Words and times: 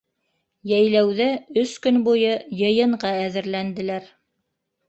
Йәйләүҙә 0.71 1.27
өс 1.63 1.75
көн 1.85 2.01
буйы 2.07 2.33
йыйынға 2.63 3.15
әҙерләнделәр. 3.29 4.13